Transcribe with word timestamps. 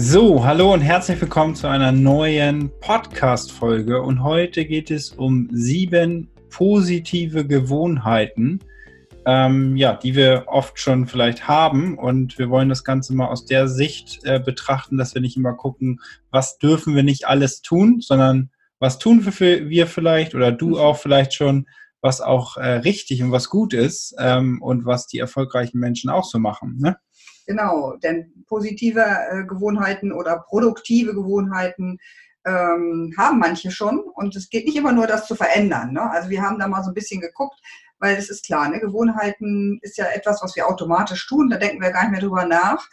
So, 0.00 0.44
hallo 0.44 0.72
und 0.72 0.80
herzlich 0.80 1.20
willkommen 1.20 1.56
zu 1.56 1.66
einer 1.66 1.90
neuen 1.90 2.70
Podcast-Folge. 2.78 4.00
Und 4.00 4.22
heute 4.22 4.64
geht 4.64 4.92
es 4.92 5.10
um 5.10 5.48
sieben 5.50 6.30
positive 6.50 7.44
Gewohnheiten, 7.44 8.60
ähm, 9.26 9.76
ja, 9.76 9.94
die 9.94 10.14
wir 10.14 10.44
oft 10.46 10.78
schon 10.78 11.08
vielleicht 11.08 11.48
haben. 11.48 11.98
Und 11.98 12.38
wir 12.38 12.48
wollen 12.48 12.68
das 12.68 12.84
Ganze 12.84 13.12
mal 13.12 13.26
aus 13.26 13.44
der 13.44 13.66
Sicht 13.66 14.20
äh, 14.22 14.38
betrachten, 14.38 14.98
dass 14.98 15.14
wir 15.14 15.20
nicht 15.20 15.36
immer 15.36 15.54
gucken, 15.54 15.98
was 16.30 16.58
dürfen 16.58 16.94
wir 16.94 17.02
nicht 17.02 17.26
alles 17.26 17.60
tun, 17.60 18.00
sondern 18.00 18.50
was 18.78 19.00
tun 19.00 19.26
wir, 19.26 19.86
vielleicht 19.88 20.36
oder 20.36 20.52
du 20.52 20.68
mhm. 20.68 20.74
auch 20.76 20.96
vielleicht 20.96 21.34
schon, 21.34 21.66
was 22.02 22.20
auch 22.20 22.56
äh, 22.56 22.74
richtig 22.74 23.20
und 23.24 23.32
was 23.32 23.50
gut 23.50 23.74
ist 23.74 24.14
ähm, 24.20 24.62
und 24.62 24.86
was 24.86 25.08
die 25.08 25.18
erfolgreichen 25.18 25.80
Menschen 25.80 26.08
auch 26.08 26.24
so 26.24 26.38
machen. 26.38 26.76
Ne? 26.78 26.96
Genau, 27.48 27.96
denn 27.96 28.44
positive 28.46 29.00
äh, 29.00 29.44
Gewohnheiten 29.44 30.12
oder 30.12 30.44
produktive 30.46 31.14
Gewohnheiten 31.14 31.98
ähm, 32.44 33.14
haben 33.16 33.38
manche 33.38 33.70
schon 33.70 34.00
und 34.00 34.36
es 34.36 34.50
geht 34.50 34.66
nicht 34.66 34.76
immer 34.76 34.92
nur, 34.92 35.06
das 35.06 35.26
zu 35.26 35.34
verändern. 35.34 35.94
Ne? 35.94 36.10
Also 36.10 36.28
wir 36.28 36.42
haben 36.42 36.58
da 36.58 36.68
mal 36.68 36.84
so 36.84 36.90
ein 36.90 36.94
bisschen 36.94 37.22
geguckt, 37.22 37.58
weil 38.00 38.16
es 38.16 38.28
ist 38.28 38.44
klar, 38.44 38.68
ne? 38.68 38.80
Gewohnheiten 38.80 39.78
ist 39.80 39.96
ja 39.96 40.04
etwas, 40.08 40.42
was 40.42 40.56
wir 40.56 40.68
automatisch 40.68 41.26
tun, 41.26 41.48
da 41.48 41.56
denken 41.56 41.80
wir 41.80 41.90
gar 41.90 42.02
nicht 42.02 42.10
mehr 42.10 42.20
drüber 42.20 42.44
nach. 42.44 42.86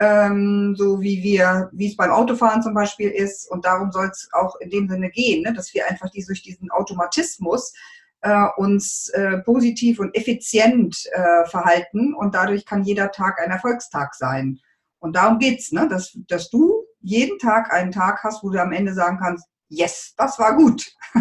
Ähm, 0.00 0.74
so 0.78 1.02
wie 1.02 1.22
wir, 1.22 1.68
wie 1.72 1.88
es 1.88 1.96
beim 1.96 2.10
Autofahren 2.10 2.62
zum 2.62 2.72
Beispiel 2.72 3.10
ist. 3.10 3.50
Und 3.50 3.66
darum 3.66 3.92
soll 3.92 4.06
es 4.06 4.28
auch 4.32 4.56
in 4.60 4.70
dem 4.70 4.88
Sinne 4.88 5.10
gehen, 5.10 5.42
ne? 5.42 5.52
dass 5.52 5.74
wir 5.74 5.86
einfach 5.86 6.08
die, 6.08 6.24
durch 6.24 6.42
diesen 6.42 6.70
Automatismus 6.70 7.74
äh, 8.22 8.46
uns 8.56 9.08
äh, 9.10 9.38
positiv 9.38 10.00
und 10.00 10.14
effizient 10.16 10.96
äh, 11.12 11.44
verhalten 11.46 12.14
und 12.14 12.34
dadurch 12.34 12.64
kann 12.64 12.84
jeder 12.84 13.10
Tag 13.10 13.40
ein 13.40 13.50
Erfolgstag 13.50 14.14
sein. 14.14 14.58
Und 14.98 15.16
darum 15.16 15.38
geht's, 15.38 15.72
ne? 15.72 15.88
dass, 15.88 16.16
dass 16.26 16.50
du 16.50 16.84
jeden 17.00 17.38
Tag 17.38 17.72
einen 17.72 17.92
Tag 17.92 18.22
hast, 18.24 18.42
wo 18.42 18.50
du 18.50 18.60
am 18.60 18.72
Ende 18.72 18.94
sagen 18.94 19.18
kannst, 19.22 19.46
yes, 19.68 20.14
das 20.16 20.38
war 20.38 20.56
gut. 20.56 20.92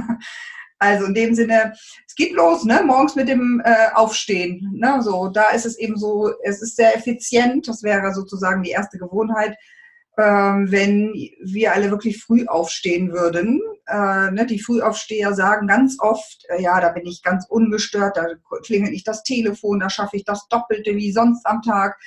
also 0.80 1.06
in 1.06 1.14
dem 1.14 1.36
Sinne, 1.36 1.74
es 2.08 2.16
geht 2.16 2.34
los, 2.34 2.64
ne? 2.64 2.82
morgens 2.84 3.16
mit 3.16 3.30
dem 3.30 3.62
äh, 3.64 3.90
Aufstehen. 3.94 4.72
Ne? 4.74 5.02
So, 5.02 5.28
da 5.28 5.50
ist 5.50 5.66
es 5.66 5.78
eben 5.78 5.98
so, 5.98 6.32
es 6.44 6.62
ist 6.62 6.76
sehr 6.76 6.96
effizient, 6.96 7.68
das 7.68 7.84
wäre 7.84 8.14
sozusagen 8.14 8.64
die 8.64 8.72
erste 8.72 8.98
Gewohnheit, 8.98 9.56
wenn 10.18 11.14
wir 11.44 11.74
alle 11.74 11.92
wirklich 11.92 12.22
früh 12.22 12.46
aufstehen 12.48 13.12
würden. 13.12 13.62
Äh, 13.88 14.32
ne, 14.32 14.46
die 14.46 14.60
Frühaufsteher 14.60 15.34
sagen 15.34 15.68
ganz 15.68 15.98
oft, 16.00 16.44
äh, 16.50 16.62
ja, 16.62 16.82
da 16.82 16.90
bin 16.90 17.06
ich 17.06 17.24
ganz 17.24 17.46
ungestört, 17.48 18.18
da 18.18 18.26
klingelt 18.64 18.92
nicht 18.92 19.08
das 19.08 19.24
Telefon, 19.24 19.80
da 19.80 19.90
schaffe 19.90 20.18
ich 20.18 20.26
das 20.26 20.48
Doppelte 20.50 20.96
wie 20.96 21.12
sonst 21.12 21.46
am 21.46 21.62
Tag. 21.62 21.98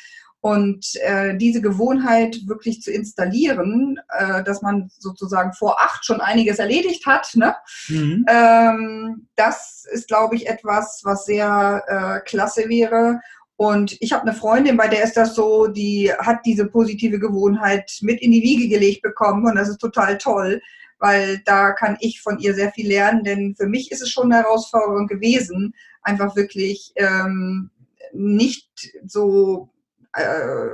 Und 0.43 0.97
äh, 1.03 1.37
diese 1.37 1.61
Gewohnheit 1.61 2.39
wirklich 2.47 2.81
zu 2.81 2.91
installieren, 2.91 4.01
äh, 4.09 4.43
dass 4.43 4.63
man 4.63 4.91
sozusagen 4.99 5.53
vor 5.53 5.81
acht 5.81 6.05
schon 6.05 6.23
einiges 6.23 6.59
erledigt 6.59 7.05
hat, 7.05 7.31
ne? 7.35 7.55
Mhm. 7.89 8.25
Ähm, 8.27 9.29
das 9.37 9.85
ist, 9.93 10.09
glaube 10.09 10.37
ich, 10.37 10.49
etwas, 10.49 11.03
was 11.05 11.27
sehr 11.27 11.85
äh, 11.87 12.29
klasse 12.29 12.71
wäre. 12.71 13.21
Und 13.61 13.99
ich 14.01 14.15
habe 14.15 14.23
eine 14.23 14.33
Freundin, 14.33 14.79
bei 14.79 14.89
der 14.89 15.05
ist 15.05 15.19
das 15.19 15.35
so, 15.35 15.67
die 15.67 16.11
hat 16.19 16.47
diese 16.47 16.65
positive 16.65 17.19
Gewohnheit 17.19 17.99
mit 18.01 18.23
in 18.23 18.33
die 18.33 18.41
Wiege 18.41 18.71
gelegt 18.71 19.03
bekommen 19.03 19.45
und 19.45 19.55
das 19.55 19.69
ist 19.69 19.77
total 19.77 20.17
toll, 20.17 20.63
weil 20.99 21.43
da 21.45 21.73
kann 21.73 21.99
ich 22.01 22.23
von 22.23 22.39
ihr 22.39 22.55
sehr 22.55 22.73
viel 22.73 22.89
lernen, 22.89 23.23
denn 23.23 23.55
für 23.55 23.67
mich 23.67 23.93
ist 23.93 24.01
es 24.01 24.09
schon 24.09 24.33
eine 24.33 24.43
Herausforderung 24.43 25.07
gewesen, 25.09 25.75
einfach 26.01 26.37
wirklich 26.37 26.95
ähm, 26.97 27.69
nicht 28.15 28.71
so 29.05 29.69
äh, 30.17 30.23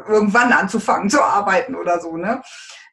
irgendwann 0.09 0.53
anzufangen 0.53 1.11
zu 1.11 1.21
arbeiten 1.21 1.75
oder 1.75 1.99
so. 1.99 2.17
Ne? 2.17 2.41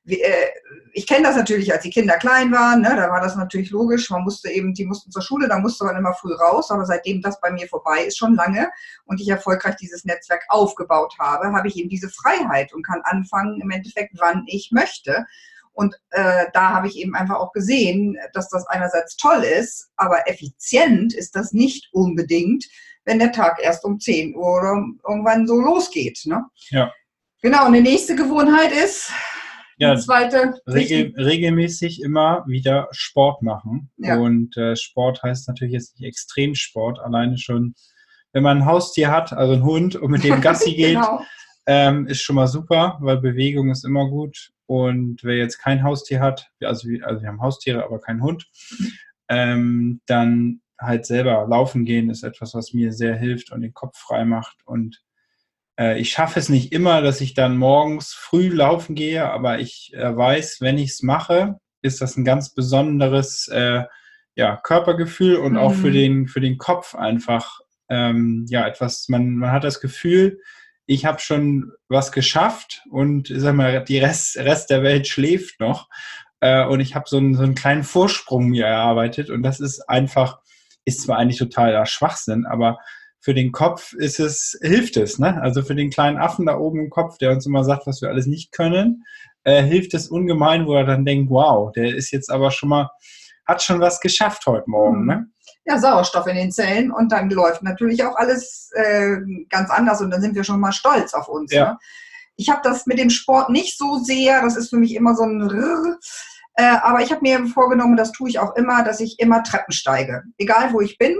Äh, 0.05 0.47
ich 0.93 1.07
kenne 1.07 1.23
das 1.23 1.35
natürlich, 1.35 1.71
als 1.73 1.83
die 1.83 1.89
Kinder 1.89 2.17
klein 2.17 2.51
waren, 2.51 2.81
ne, 2.81 2.93
da 2.95 3.09
war 3.09 3.21
das 3.21 3.35
natürlich 3.35 3.71
logisch. 3.71 4.09
Man 4.09 4.23
musste 4.23 4.49
eben, 4.49 4.73
die 4.73 4.85
mussten 4.85 5.11
zur 5.11 5.21
Schule, 5.21 5.47
da 5.47 5.59
musste 5.59 5.85
man 5.85 5.95
immer 5.95 6.13
früh 6.13 6.33
raus. 6.33 6.71
Aber 6.71 6.85
seitdem 6.85 7.21
das 7.21 7.39
bei 7.39 7.51
mir 7.51 7.67
vorbei 7.67 8.03
ist, 8.03 8.17
schon 8.17 8.35
lange, 8.35 8.69
und 9.05 9.19
ich 9.21 9.29
erfolgreich 9.29 9.75
dieses 9.77 10.05
Netzwerk 10.05 10.43
aufgebaut 10.49 11.15
habe, 11.19 11.51
habe 11.51 11.67
ich 11.67 11.77
eben 11.77 11.89
diese 11.89 12.09
Freiheit 12.09 12.73
und 12.73 12.85
kann 12.85 13.01
anfangen 13.03 13.59
im 13.61 13.71
Endeffekt, 13.71 14.13
wann 14.19 14.43
ich 14.47 14.71
möchte. 14.71 15.25
Und 15.73 15.95
äh, 16.11 16.45
da 16.53 16.69
habe 16.69 16.87
ich 16.87 16.97
eben 16.97 17.15
einfach 17.15 17.37
auch 17.37 17.51
gesehen, 17.51 18.15
dass 18.33 18.49
das 18.49 18.67
einerseits 18.67 19.17
toll 19.17 19.43
ist, 19.43 19.89
aber 19.95 20.27
effizient 20.29 21.15
ist 21.15 21.35
das 21.35 21.51
nicht 21.51 21.89
unbedingt, 21.91 22.65
wenn 23.05 23.19
der 23.19 23.31
Tag 23.31 23.59
erst 23.61 23.83
um 23.83 23.99
10 23.99 24.35
Uhr 24.35 24.59
oder 24.59 24.85
irgendwann 25.07 25.47
so 25.47 25.59
losgeht. 25.59 26.21
Ne? 26.25 26.45
Ja. 26.69 26.93
Genau, 27.41 27.65
und 27.65 27.73
die 27.73 27.81
nächste 27.81 28.15
Gewohnheit 28.15 28.71
ist, 28.71 29.11
ja, 29.77 29.95
zweite. 29.95 30.53
Regel, 30.67 31.13
regelmäßig 31.17 32.01
immer 32.01 32.43
wieder 32.47 32.87
Sport 32.91 33.41
machen. 33.41 33.91
Ja. 33.97 34.17
Und 34.17 34.55
äh, 34.57 34.75
Sport 34.75 35.23
heißt 35.23 35.47
natürlich 35.47 35.73
jetzt 35.73 35.99
nicht 35.99 36.07
Extremsport, 36.07 36.99
alleine 36.99 37.37
schon, 37.37 37.75
wenn 38.31 38.43
man 38.43 38.59
ein 38.59 38.65
Haustier 38.65 39.11
hat, 39.11 39.33
also 39.33 39.53
ein 39.53 39.63
Hund 39.63 39.95
und 39.95 40.11
mit 40.11 40.23
dem 40.23 40.41
Gassi 40.41 40.73
geht, 40.73 40.95
genau. 40.95 41.21
ähm, 41.65 42.07
ist 42.07 42.21
schon 42.21 42.35
mal 42.35 42.47
super, 42.47 42.97
weil 43.01 43.17
Bewegung 43.17 43.69
ist 43.69 43.85
immer 43.85 44.09
gut. 44.09 44.51
Und 44.65 45.23
wer 45.23 45.37
jetzt 45.37 45.57
kein 45.59 45.83
Haustier 45.83 46.19
hat, 46.19 46.49
also, 46.61 46.87
also 47.03 47.21
wir 47.21 47.27
haben 47.27 47.41
Haustiere, 47.41 47.83
aber 47.83 47.99
keinen 47.99 48.23
Hund, 48.23 48.47
ähm, 49.29 50.01
dann 50.05 50.61
halt 50.79 51.05
selber 51.05 51.45
laufen 51.47 51.85
gehen 51.85 52.09
ist 52.09 52.23
etwas, 52.23 52.53
was 52.53 52.73
mir 52.73 52.91
sehr 52.91 53.15
hilft 53.15 53.51
und 53.51 53.61
den 53.61 53.73
Kopf 53.73 53.97
frei 53.97 54.25
macht 54.25 54.57
und 54.65 55.02
äh, 55.79 55.99
ich 55.99 56.11
schaffe 56.11 56.39
es 56.39 56.49
nicht 56.49 56.71
immer, 56.71 57.01
dass 57.01 57.21
ich 57.21 57.33
dann 57.33 57.57
morgens 57.57 58.13
früh 58.13 58.49
laufen 58.49 58.95
gehe, 58.95 59.29
aber 59.29 59.59
ich 59.59 59.91
äh, 59.93 60.15
weiß, 60.15 60.57
wenn 60.61 60.77
ich 60.77 60.91
es 60.91 61.03
mache, 61.03 61.57
ist 61.81 62.01
das 62.01 62.15
ein 62.15 62.25
ganz 62.25 62.53
besonderes 62.53 63.47
äh, 63.49 63.83
ja, 64.35 64.57
Körpergefühl 64.57 65.35
und 65.35 65.53
mhm. 65.53 65.57
auch 65.59 65.73
für 65.73 65.89
mhm. 65.89 65.93
den, 65.93 66.27
für 66.27 66.41
den 66.41 66.57
Kopf 66.57 66.95
einfach 66.95 67.59
ähm, 67.89 68.45
ja, 68.49 68.67
etwas, 68.67 69.07
man, 69.09 69.35
man 69.35 69.51
hat 69.51 69.63
das 69.63 69.79
Gefühl, 69.79 70.39
ich 70.85 71.05
habe 71.05 71.19
schon 71.19 71.71
was 71.87 72.11
geschafft 72.11 72.81
und 72.89 73.31
sag 73.33 73.55
mal, 73.55 73.83
die 73.83 73.99
Rest, 73.99 74.37
Rest 74.37 74.69
der 74.69 74.83
Welt 74.83 75.07
schläft 75.07 75.59
noch. 75.59 75.87
Äh, 76.41 76.65
und 76.65 76.81
ich 76.81 76.95
habe 76.95 77.05
so 77.07 77.17
einen, 77.17 77.35
so 77.35 77.43
einen 77.43 77.55
kleinen 77.55 77.83
Vorsprung 77.83 78.49
mir 78.49 78.65
erarbeitet. 78.65 79.29
Und 79.29 79.43
das 79.43 79.59
ist 79.59 79.87
einfach, 79.89 80.39
ist 80.83 81.01
zwar 81.01 81.17
eigentlich 81.17 81.39
totaler 81.39 81.85
Schwachsinn, 81.85 82.45
aber 82.45 82.79
für 83.23 83.33
den 83.33 83.53
Kopf 83.53 83.93
ist 83.93 84.19
es, 84.19 84.59
hilft 84.61 84.97
es, 84.97 85.17
ne? 85.17 85.41
Also 85.41 85.63
für 85.63 85.75
den 85.75 85.89
kleinen 85.89 86.17
Affen 86.17 86.45
da 86.45 86.57
oben 86.57 86.81
im 86.81 86.89
Kopf, 86.89 87.17
der 87.17 87.31
uns 87.31 87.45
immer 87.45 87.63
sagt, 87.63 87.87
was 87.87 88.01
wir 88.01 88.09
alles 88.09 88.25
nicht 88.25 88.51
können, 88.51 89.05
äh, 89.45 89.63
hilft 89.63 89.93
es 89.93 90.09
ungemein, 90.09 90.67
wo 90.67 90.73
er 90.73 90.83
dann 90.83 91.05
denkt, 91.05 91.31
wow, 91.31 91.71
der 91.71 91.95
ist 91.95 92.11
jetzt 92.11 92.29
aber 92.29 92.51
schon 92.51 92.67
mal, 92.67 92.91
hat 93.45 93.63
schon 93.63 93.79
was 93.79 94.01
geschafft 94.01 94.45
heute 94.45 94.69
Morgen, 94.69 95.05
ne? 95.05 95.27
Ja, 95.65 95.79
Sauerstoff 95.79 96.27
in 96.27 96.35
den 96.35 96.51
Zellen 96.51 96.91
und 96.91 97.13
dann 97.13 97.29
läuft 97.29 97.63
natürlich 97.63 98.03
auch 98.03 98.17
alles 98.17 98.69
äh, 98.73 99.15
ganz 99.49 99.69
anders 99.69 100.01
und 100.01 100.11
dann 100.11 100.21
sind 100.21 100.35
wir 100.35 100.43
schon 100.43 100.59
mal 100.59 100.73
stolz 100.73 101.13
auf 101.13 101.29
uns. 101.29 101.53
Ja. 101.53 101.71
Ne? 101.71 101.77
Ich 102.35 102.49
habe 102.49 102.59
das 102.61 102.85
mit 102.85 102.99
dem 102.99 103.09
Sport 103.09 103.49
nicht 103.49 103.77
so 103.77 103.99
sehr, 103.99 104.41
das 104.41 104.57
ist 104.57 104.69
für 104.69 104.77
mich 104.77 104.95
immer 104.95 105.15
so 105.15 105.23
ein 105.23 105.41
Rrr, 105.41 105.97
äh, 106.55 106.75
aber 106.81 106.99
ich 106.99 107.11
habe 107.11 107.21
mir 107.21 107.45
vorgenommen, 107.47 107.95
das 107.95 108.11
tue 108.11 108.29
ich 108.29 108.39
auch 108.39 108.53
immer, 108.57 108.83
dass 108.83 108.99
ich 108.99 109.17
immer 109.19 109.43
Treppen 109.43 109.71
steige. 109.71 110.23
Egal 110.37 110.73
wo 110.73 110.81
ich 110.81 110.97
bin, 110.97 111.15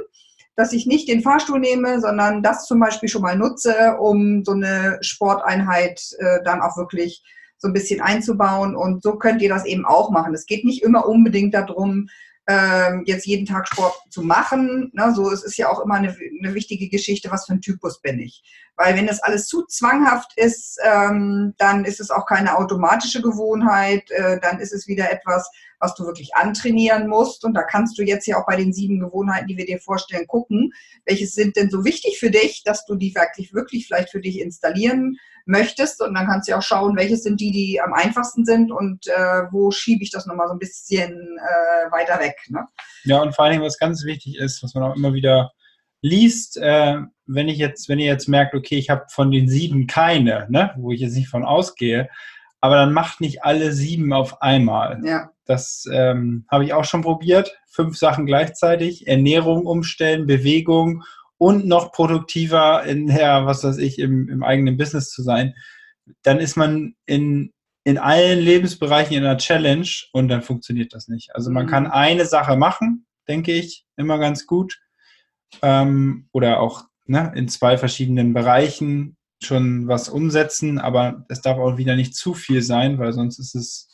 dass 0.56 0.74
ich 0.74 0.86
nicht 0.86 1.08
den 1.08 1.22
Fahrstuhl 1.22 1.59
nehme, 1.59 2.00
sondern 2.00 2.44
das 2.44 2.68
zum 2.68 2.80
Beispiel 2.80 3.09
schon 3.09 3.22
mal 3.22 3.38
nutze, 3.38 3.97
um 4.00 4.44
so 4.44 4.52
eine 4.52 4.97
Sporteinheit 5.02 6.02
äh, 6.19 6.44
dann 6.44 6.62
auch 6.62 6.78
wirklich 6.78 7.24
so 7.58 7.68
ein 7.68 7.74
bisschen 7.74 8.02
einzubauen. 8.02 8.75
Und 8.75 9.02
so 9.02 9.16
könnt 9.16 9.41
ihr 9.41 9.50
das 9.50 9.66
eben 9.66 9.86
auch 9.86 10.12
machen. 10.12 10.34
Es 10.34 10.46
geht 10.46 10.66
nicht 10.66 10.84
immer 10.84 11.08
unbedingt 11.08 11.53
darum, 11.53 12.08
ähm, 12.47 13.03
jetzt 13.06 13.25
jeden 13.25 13.46
Tag 13.46 13.68
Sport 13.68 13.96
zu 14.09 14.22
machen. 14.22 14.91
Ne? 14.94 15.14
So, 15.16 15.31
es 15.31 15.44
ist 15.44 15.58
ja 15.58 15.70
auch 15.70 15.79
immer 15.79 15.96
eine, 15.96 16.09
eine, 16.09 16.53
wichtige 16.53 16.90
Geschichte, 16.90 17.32
was 17.32 17.46
für 17.46 17.53
ein 17.53 17.61
Typus 17.61 18.02
bin 18.02 18.20
ich. 18.20 18.44
Weil 18.76 18.96
wenn 18.96 19.08
das 19.08 19.22
alles 19.22 19.47
zu 19.47 19.66
zwanghaft 19.66 20.32
ist, 20.35 20.78
ähm, 20.84 21.53
dann 21.58 21.85
ist 21.85 22.02
es 22.02 22.11
auch 22.11 22.26
keine 22.26 22.58
automatische 22.58 23.22
Gewohnheit, 23.22 24.11
äh, 24.11 24.40
dann 24.41 24.59
ist 24.59 24.73
es 24.73 24.88
wieder 24.88 25.09
etwas, 25.09 25.50
was 25.84 25.96
du 25.96 26.06
wirklich 26.06 26.34
antrainieren 26.35 27.08
musst. 27.08 27.44
Und 27.44 27.53
da 27.53 27.64
kannst 27.64 27.97
du 28.00 28.03
jetzt 28.03 28.26
ja 28.26 28.38
auch 28.38 28.46
bei 28.46 28.56
den 28.56 28.72
sieben 28.72 29.00
Gewohnheiten, 29.00 29.47
die 29.47 29.58
wir 29.58 29.66
dir 29.66 29.80
vorstellen, 29.80 30.28
gucken, 30.28 30.72
welche 31.06 31.28
sind 31.28 31.58
denn 31.58 31.70
so 31.70 31.84
wichtig 31.84 32.20
für 32.20 32.32
dich, 32.32 32.64
dass 32.64 32.85
du 32.85 32.96
die 32.96 33.14
wirklich, 33.14 33.53
wirklich 33.53 33.85
vielleicht 33.85 34.09
für 34.09 34.22
dich 34.22 34.40
installieren 34.40 35.18
möchtest. 35.46 36.02
Und 36.02 36.14
dann 36.14 36.26
kannst 36.26 36.47
du 36.47 36.58
auch 36.58 36.62
schauen, 36.62 36.96
welche 36.96 37.18
sind 37.18 37.41
die, 37.41 37.52
die 37.52 37.82
am 37.82 37.94
einfachsten 37.94 38.46
sind 38.46 38.72
und 38.72 39.08
äh, 39.08 39.44
wo 39.52 39.72
schiebe 39.72 40.03
ich 40.03 40.12
das 40.12 40.26
nochmal 40.26 40.47
so 40.47 40.53
ein 40.53 40.59
bisschen 40.59 41.12
äh, 41.12 41.91
weiter 41.91 42.20
weg. 42.20 42.38
Ne? 42.47 42.66
Ja, 43.03 43.22
und 43.22 43.36
vor 43.36 43.44
allen 43.44 43.53
Dingen, 43.53 43.66
was 43.66 43.78
ganz 43.78 44.06
wichtig 44.06 44.38
ist, 44.38 44.64
was 44.64 44.74
man 44.74 44.84
auch 44.84 44.96
immer 44.96 45.14
wieder 45.14 45.52
liest, 46.02 46.56
äh, 46.58 47.00
wenn 47.26 47.50
ich 47.50 47.58
jetzt, 47.58 47.90
wenn 47.90 48.00
ihr 48.00 48.06
jetzt 48.06 48.29
merkt, 48.29 48.56
okay, 48.56 48.78
ich 48.78 48.90
habe 48.90 49.03
von 49.09 49.32
den 49.32 49.50
sieben 49.50 49.88
keine, 49.88 50.47
ne, 50.50 50.74
wo 50.78 50.91
ich 50.91 51.02
jetzt 51.02 51.16
nicht 51.16 51.29
von 51.29 51.44
ausgehe, 51.44 52.09
aber 52.62 52.76
dann 52.76 52.94
macht 52.94 53.20
nicht 53.20 53.44
alle 53.44 53.74
sieben 53.74 54.14
auf 54.14 54.41
einmal. 54.41 55.02
Ja. 55.03 55.33
Das 55.45 55.85
ähm, 55.91 56.45
habe 56.49 56.66
ich 56.66 56.73
auch 56.73 56.85
schon 56.85 57.01
probiert. 57.01 57.53
Fünf 57.67 57.97
Sachen 57.97 58.25
gleichzeitig: 58.25 59.07
Ernährung 59.07 59.66
umstellen, 59.66 60.25
Bewegung 60.28 61.03
und 61.37 61.66
noch 61.66 61.91
produktiver 61.91 62.84
in 62.84 63.07
der, 63.07 63.45
was 63.45 63.63
weiß 63.63 63.78
ich, 63.78 63.99
im, 63.99 64.29
im 64.29 64.43
eigenen 64.43 64.78
Business 64.78 65.09
zu 65.09 65.23
sein, 65.23 65.53
dann 66.22 66.40
ist 66.40 66.55
man 66.55 66.95
in 67.05 67.53
in 67.84 67.97
allen 67.97 68.40
Lebensbereichen 68.40 69.17
in 69.17 69.25
einer 69.25 69.37
Challenge 69.37 69.87
und 70.13 70.29
dann 70.29 70.41
funktioniert 70.41 70.93
das 70.93 71.07
nicht. 71.07 71.35
Also 71.35 71.51
man 71.51 71.67
kann 71.67 71.84
mhm. 71.84 71.91
eine 71.91 72.25
Sache 72.25 72.55
machen, 72.55 73.05
denke 73.28 73.51
ich, 73.51 73.85
immer 73.97 74.19
ganz 74.19 74.47
gut. 74.47 74.79
Ähm, 75.61 76.29
oder 76.31 76.59
auch 76.59 76.85
ne, 77.05 77.31
in 77.35 77.47
zwei 77.47 77.78
verschiedenen 77.78 78.34
Bereichen 78.34 79.17
schon 79.41 79.87
was 79.87 80.07
umsetzen, 80.07 80.79
aber 80.79 81.25
es 81.28 81.41
darf 81.41 81.57
auch 81.57 81.78
wieder 81.78 81.95
nicht 81.95 82.16
zu 82.16 82.34
viel 82.34 82.61
sein, 82.61 82.97
weil 82.97 83.11
sonst 83.11 83.40
ist 83.40 83.55
es 83.55 83.92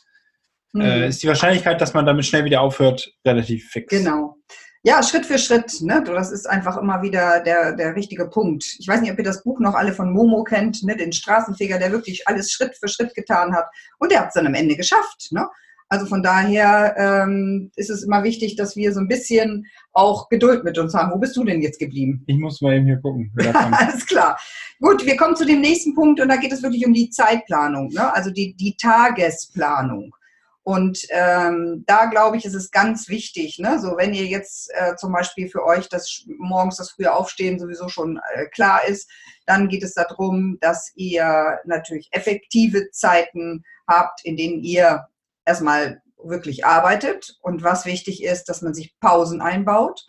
mhm. 0.72 0.82
äh, 0.82 1.08
ist 1.08 1.22
die 1.22 1.28
Wahrscheinlichkeit, 1.28 1.80
dass 1.80 1.94
man 1.94 2.06
damit 2.06 2.26
schnell 2.26 2.44
wieder 2.44 2.60
aufhört, 2.60 3.12
relativ 3.24 3.68
fix. 3.70 3.90
Genau. 3.90 4.36
Ja, 4.82 5.02
Schritt 5.02 5.26
für 5.26 5.38
Schritt. 5.38 5.82
Ne? 5.82 6.02
Das 6.06 6.32
ist 6.32 6.48
einfach 6.48 6.78
immer 6.78 7.02
wieder 7.02 7.40
der, 7.40 7.72
der 7.76 7.94
richtige 7.94 8.26
Punkt. 8.28 8.64
Ich 8.78 8.88
weiß 8.88 9.02
nicht, 9.02 9.12
ob 9.12 9.18
ihr 9.18 9.24
das 9.24 9.42
Buch 9.42 9.60
noch 9.60 9.74
alle 9.74 9.92
von 9.92 10.10
Momo 10.10 10.42
kennt, 10.42 10.82
ne? 10.82 10.96
den 10.96 11.12
Straßenfeger, 11.12 11.78
der 11.78 11.92
wirklich 11.92 12.26
alles 12.26 12.50
Schritt 12.50 12.74
für 12.78 12.88
Schritt 12.88 13.14
getan 13.14 13.54
hat. 13.54 13.66
Und 13.98 14.10
der 14.10 14.20
hat 14.20 14.28
es 14.28 14.34
dann 14.34 14.46
am 14.46 14.54
Ende 14.54 14.76
geschafft. 14.76 15.28
Ne? 15.32 15.46
Also 15.90 16.06
von 16.06 16.22
daher 16.22 16.94
ähm, 16.96 17.72
ist 17.74 17.90
es 17.90 18.04
immer 18.04 18.22
wichtig, 18.22 18.56
dass 18.56 18.74
wir 18.74 18.94
so 18.94 19.00
ein 19.00 19.08
bisschen 19.08 19.66
auch 19.92 20.30
Geduld 20.30 20.64
mit 20.64 20.78
uns 20.78 20.94
haben. 20.94 21.10
Wo 21.12 21.18
bist 21.18 21.36
du 21.36 21.44
denn 21.44 21.60
jetzt 21.60 21.80
geblieben? 21.80 22.22
Ich 22.26 22.38
muss 22.38 22.62
mal 22.62 22.74
eben 22.76 22.86
hier 22.86 23.00
gucken. 23.00 23.30
Alles 23.52 24.06
klar. 24.06 24.38
Gut, 24.80 25.04
wir 25.04 25.16
kommen 25.16 25.34
zu 25.34 25.44
dem 25.44 25.60
nächsten 25.60 25.94
Punkt 25.94 26.20
und 26.20 26.28
da 26.28 26.36
geht 26.36 26.52
es 26.52 26.62
wirklich 26.62 26.86
um 26.86 26.94
die 26.94 27.10
Zeitplanung, 27.10 27.88
ne? 27.88 28.14
also 28.14 28.30
die, 28.30 28.54
die 28.54 28.76
Tagesplanung. 28.80 30.14
Und 30.62 31.06
ähm, 31.08 31.84
da 31.86 32.06
glaube 32.06 32.36
ich, 32.36 32.44
ist 32.44 32.54
es 32.54 32.70
ganz 32.70 33.08
wichtig, 33.08 33.58
ne? 33.58 33.80
so 33.80 33.96
wenn 33.96 34.12
ihr 34.12 34.26
jetzt 34.26 34.70
äh, 34.74 34.94
zum 34.96 35.10
Beispiel 35.12 35.48
für 35.48 35.64
euch 35.64 35.88
das 35.88 36.24
morgens 36.38 36.76
das 36.76 36.90
frühe 36.90 37.12
Aufstehen 37.14 37.58
sowieso 37.58 37.88
schon 37.88 38.20
äh, 38.34 38.46
klar 38.46 38.84
ist, 38.86 39.10
dann 39.46 39.68
geht 39.68 39.82
es 39.82 39.94
darum, 39.94 40.58
dass 40.60 40.92
ihr 40.94 41.58
natürlich 41.64 42.08
effektive 42.12 42.90
Zeiten 42.90 43.64
habt, 43.88 44.24
in 44.24 44.36
denen 44.36 44.62
ihr 44.62 45.06
erstmal 45.46 46.02
wirklich 46.22 46.66
arbeitet 46.66 47.38
und 47.40 47.62
was 47.62 47.86
wichtig 47.86 48.22
ist, 48.22 48.44
dass 48.44 48.60
man 48.60 48.74
sich 48.74 48.94
Pausen 49.00 49.40
einbaut. 49.40 50.06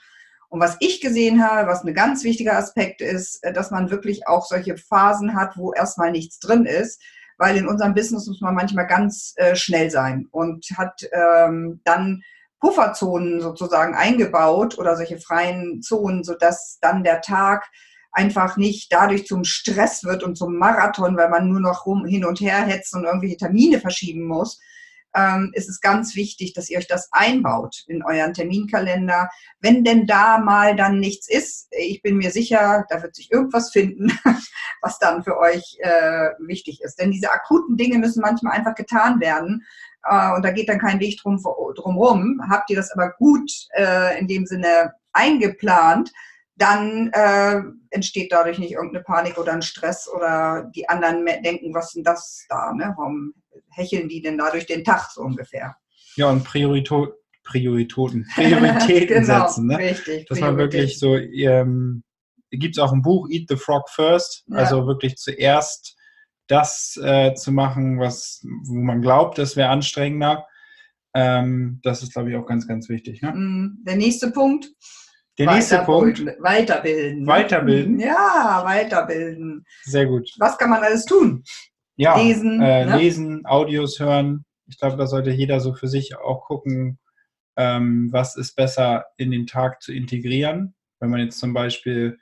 Und 0.50 0.60
was 0.60 0.76
ich 0.82 1.00
gesehen 1.00 1.48
habe, 1.48 1.70
was 1.70 1.86
ein 1.86 1.94
ganz 1.94 2.26
wichtiger 2.26 2.58
Aspekt 2.58 3.00
ist, 3.00 3.42
äh, 3.44 3.54
dass 3.54 3.72
man 3.72 3.90
wirklich 3.90 4.28
auch 4.28 4.46
solche 4.46 4.76
Phasen 4.76 5.34
hat, 5.34 5.56
wo 5.56 5.72
erstmal 5.72 6.12
nichts 6.12 6.40
drin 6.40 6.66
ist, 6.66 7.02
weil 7.42 7.58
in 7.58 7.68
unserem 7.68 7.96
Business 7.96 8.28
muss 8.28 8.40
man 8.40 8.54
manchmal 8.54 8.86
ganz 8.86 9.34
äh, 9.38 9.56
schnell 9.56 9.90
sein 9.90 10.28
und 10.30 10.64
hat 10.78 11.02
ähm, 11.12 11.82
dann 11.84 12.22
Pufferzonen 12.60 13.42
sozusagen 13.42 13.96
eingebaut 13.96 14.78
oder 14.78 14.96
solche 14.96 15.18
freien 15.18 15.82
Zonen, 15.82 16.24
sodass 16.24 16.78
dann 16.82 17.04
der 17.04 17.22
Tag 17.22 17.68
einfach 18.12 18.58
nicht 18.58 18.94
dadurch 18.94 19.26
zum 19.26 19.44
Stress 19.44 20.04
wird 20.04 20.22
und 20.22 20.38
zum 20.38 20.56
Marathon, 20.58 21.18
weil 21.18 21.30
man 21.30 21.48
nur 21.48 21.60
noch 21.60 21.88
rum 21.88 22.06
hin 22.06 22.26
und 22.26 22.40
her 22.42 22.62
hetzt 22.62 22.94
und 22.94 23.06
irgendwelche 23.06 23.38
Termine 23.38 23.80
verschieben 23.80 24.28
muss, 24.28 24.60
ähm, 25.16 25.52
ist 25.54 25.70
es 25.70 25.82
ganz 25.82 26.16
wichtig, 26.16 26.54
dass 26.54 26.70
ihr 26.70 26.78
euch 26.78 26.88
das 26.88 27.10
einbaut 27.12 27.84
in 27.88 28.04
euren 28.04 28.34
Terminkalender. 28.34 29.30
Wenn 29.60 29.84
denn 29.84 30.06
da 30.06 30.40
mal 30.40 30.76
dann 30.76 31.00
nichts 31.00 31.30
ist, 31.30 31.68
ich 31.72 32.02
bin 32.02 32.18
mir 32.18 32.32
sicher, 32.32 32.86
da 32.90 33.02
wird 33.02 33.16
sich 33.16 33.32
irgendwas 33.32 33.72
finden, 33.72 34.12
was 34.82 35.00
dann 35.00 35.24
für 35.24 35.38
euch 35.38 35.78
äh, 35.80 36.30
wichtig 36.40 36.82
ist. 36.82 37.00
Denn 37.00 37.12
diese 37.12 37.32
akuten 37.32 37.78
Dinge 37.78 37.98
müssen 37.98 38.22
manchmal 38.22 38.54
einfach 38.54 38.76
getan 38.76 39.20
werden. 39.20 39.66
Äh, 40.04 40.34
und 40.34 40.44
da 40.44 40.52
geht 40.52 40.70
dann 40.70 40.80
kein 40.80 41.00
Weg 41.00 41.20
drum, 41.22 41.42
drum 41.76 41.98
rum. 41.98 42.42
Habt 42.50 42.70
ihr 42.70 42.76
das 42.76 42.92
aber 42.92 43.12
gut 43.12 43.52
äh, 43.74 44.20
in 44.20 44.28
dem 44.28 44.46
Sinne 44.46 44.94
eingeplant, 45.14 46.12
dann 46.56 47.10
äh, 47.14 47.62
entsteht 47.90 48.32
dadurch 48.32 48.60
nicht 48.60 48.74
irgendeine 48.74 49.04
Panik 49.04 49.38
oder 49.38 49.52
ein 49.52 49.64
Stress 49.64 50.08
oder 50.08 50.70
die 50.76 50.88
anderen 50.88 51.26
denken, 51.26 51.74
was 51.74 51.88
ist 51.88 51.96
denn 51.96 52.04
das 52.04 52.46
da? 52.50 52.72
Ne? 52.74 52.94
Warum 52.98 53.34
hecheln 53.70 54.10
die 54.10 54.22
denn 54.22 54.38
da 54.38 54.52
durch 54.52 54.66
den 54.66 54.84
Tag 54.84 55.10
so 55.12 55.22
ungefähr? 55.22 55.76
Ja, 56.16 56.30
und 56.30 56.44
Priorito 56.44 57.14
Prioritäten, 57.44 58.28
Prioritäten 58.36 59.24
genau, 59.24 59.48
setzen. 59.48 59.68
Ne? 59.68 59.78
Richtig. 59.78 60.28
Dass 60.28 60.40
man 60.40 60.58
wirklich 60.58 61.00
so, 61.00 61.16
ähm, 61.18 62.04
gibt 62.52 62.78
es 62.78 62.84
auch 62.84 62.94
ein 62.94 63.02
Buch, 63.02 63.28
Eat 63.30 63.48
the 63.50 63.56
Frog 63.56 63.90
First, 63.90 64.44
ja. 64.48 64.58
also 64.58 64.86
wirklich 64.86 65.16
zuerst 65.16 65.98
das 66.48 67.00
äh, 67.02 67.34
zu 67.34 67.52
machen, 67.52 68.00
was, 68.00 68.46
wo 68.66 68.74
man 68.74 69.02
glaubt, 69.02 69.38
das 69.38 69.56
wäre 69.56 69.70
anstrengender. 69.70 70.46
Ähm, 71.14 71.80
das 71.84 72.04
ist, 72.04 72.14
glaube 72.14 72.30
ich, 72.30 72.36
auch 72.36 72.46
ganz, 72.46 72.68
ganz 72.68 72.90
wichtig. 72.90 73.22
Ne? 73.22 73.32
Mm, 73.34 73.84
der 73.84 73.96
nächste 73.96 74.32
Punkt, 74.32 74.70
der 75.38 75.54
nächste 75.54 75.80
Punkt. 75.80 76.24
Weiterbilden. 76.40 77.26
Weiterbilden. 77.26 78.00
Ja, 78.00 78.62
weiterbilden. 78.64 79.66
Sehr 79.84 80.06
gut. 80.06 80.30
Was 80.38 80.58
kann 80.58 80.70
man 80.70 80.84
alles 80.84 81.06
tun? 81.06 81.44
Ja, 81.96 82.20
lesen, 82.20 82.62
äh, 82.62 82.86
ne? 82.86 82.98
lesen, 82.98 83.46
Audios 83.46 84.00
hören. 84.00 84.46
Ich 84.68 84.78
glaube, 84.78 84.98
da 84.98 85.08
sollte 85.08 85.32
jeder 85.32 85.60
so 85.60 85.74
für 85.74 85.88
sich 85.88 86.18
auch 86.18 86.46
gucken, 86.46 87.00
ähm, 87.58 88.10
was 88.12 88.38
ist 88.38 88.56
besser 88.56 89.06
in 89.18 89.32
den 89.32 89.46
Tag 89.46 89.82
zu 89.82 89.92
integrieren. 89.94 90.74
Wenn 91.00 91.10
man 91.10 91.20
jetzt 91.20 91.40
zum 91.40 91.54
Beispiel 91.54 92.18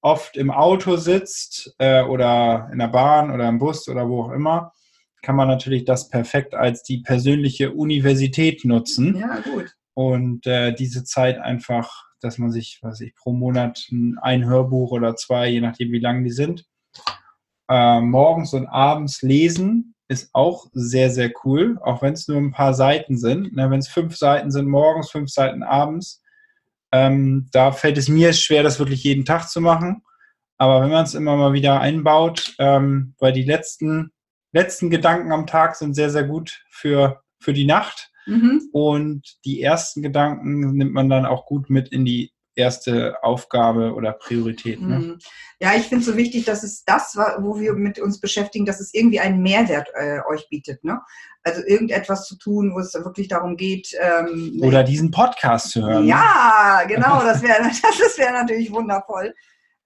oft 0.00 0.36
im 0.36 0.50
Auto 0.50 0.96
sitzt 0.96 1.74
äh, 1.78 2.02
oder 2.02 2.68
in 2.72 2.78
der 2.78 2.88
Bahn 2.88 3.30
oder 3.30 3.48
im 3.48 3.58
Bus 3.58 3.88
oder 3.88 4.08
wo 4.08 4.24
auch 4.24 4.32
immer, 4.32 4.72
kann 5.22 5.36
man 5.36 5.48
natürlich 5.48 5.84
das 5.84 6.08
perfekt 6.08 6.54
als 6.54 6.82
die 6.82 6.98
persönliche 6.98 7.72
Universität 7.72 8.64
nutzen. 8.64 9.16
Ja, 9.16 9.40
gut. 9.40 9.74
Und 9.94 10.46
äh, 10.46 10.74
diese 10.74 11.04
Zeit 11.04 11.38
einfach 11.38 12.04
dass 12.24 12.38
man 12.38 12.50
sich, 12.50 12.78
was 12.82 13.00
ich, 13.00 13.14
pro 13.14 13.32
Monat 13.32 13.88
ein 14.20 14.46
Hörbuch 14.46 14.90
oder 14.90 15.14
zwei, 15.14 15.48
je 15.48 15.60
nachdem 15.60 15.92
wie 15.92 16.00
lang 16.00 16.24
die 16.24 16.30
sind, 16.30 16.66
äh, 17.68 18.00
morgens 18.00 18.52
und 18.52 18.66
abends 18.66 19.22
lesen 19.22 19.94
ist 20.08 20.30
auch 20.32 20.66
sehr, 20.72 21.10
sehr 21.10 21.32
cool, 21.44 21.78
auch 21.82 22.02
wenn 22.02 22.12
es 22.12 22.28
nur 22.28 22.38
ein 22.38 22.52
paar 22.52 22.74
Seiten 22.74 23.16
sind. 23.16 23.54
Ne, 23.54 23.70
wenn 23.70 23.78
es 23.80 23.88
fünf 23.88 24.16
Seiten 24.16 24.50
sind 24.50 24.68
morgens, 24.68 25.10
fünf 25.10 25.30
Seiten 25.30 25.62
abends, 25.62 26.22
ähm, 26.92 27.48
da 27.52 27.72
fällt 27.72 27.98
es 27.98 28.08
mir 28.08 28.32
schwer, 28.32 28.62
das 28.62 28.78
wirklich 28.78 29.02
jeden 29.02 29.24
Tag 29.24 29.48
zu 29.48 29.60
machen. 29.60 30.02
Aber 30.58 30.82
wenn 30.82 30.90
man 30.90 31.04
es 31.04 31.14
immer 31.14 31.36
mal 31.36 31.52
wieder 31.52 31.80
einbaut, 31.80 32.54
ähm, 32.58 33.14
weil 33.18 33.32
die 33.32 33.42
letzten, 33.42 34.12
letzten 34.52 34.90
Gedanken 34.90 35.32
am 35.32 35.46
Tag 35.46 35.74
sind 35.74 35.94
sehr, 35.94 36.10
sehr 36.10 36.24
gut 36.24 36.62
für, 36.70 37.22
für 37.40 37.52
die 37.52 37.66
Nacht. 37.66 38.10
Mhm. 38.26 38.68
Und 38.72 39.36
die 39.44 39.60
ersten 39.60 40.02
Gedanken 40.02 40.76
nimmt 40.76 40.92
man 40.92 41.08
dann 41.08 41.26
auch 41.26 41.46
gut 41.46 41.68
mit 41.68 41.88
in 41.88 42.04
die 42.04 42.32
erste 42.56 43.22
Aufgabe 43.22 43.94
oder 43.94 44.12
Priorität. 44.12 44.80
Ne? 44.80 44.98
Mhm. 44.98 45.18
Ja, 45.60 45.74
ich 45.74 45.84
finde 45.84 46.00
es 46.00 46.06
so 46.06 46.16
wichtig, 46.16 46.44
dass 46.44 46.62
es 46.62 46.84
das, 46.84 47.16
wo 47.38 47.58
wir 47.58 47.72
mit 47.74 47.98
uns 47.98 48.20
beschäftigen, 48.20 48.66
dass 48.66 48.80
es 48.80 48.92
irgendwie 48.94 49.20
einen 49.20 49.42
Mehrwert 49.42 49.88
äh, 49.94 50.20
euch 50.28 50.48
bietet. 50.48 50.84
Ne? 50.84 51.00
Also 51.42 51.62
irgendetwas 51.64 52.26
zu 52.26 52.36
tun, 52.36 52.72
wo 52.74 52.80
es 52.80 52.94
wirklich 52.94 53.28
darum 53.28 53.56
geht. 53.56 53.94
Ähm, 54.00 54.60
oder 54.62 54.82
diesen 54.84 55.10
Podcast 55.10 55.70
zu 55.70 55.86
hören. 55.86 56.06
Ja, 56.06 56.84
genau, 56.86 57.22
das 57.22 57.42
wäre 57.42 57.62
das 57.82 58.18
wär 58.18 58.32
natürlich 58.32 58.72
wundervoll. 58.72 59.34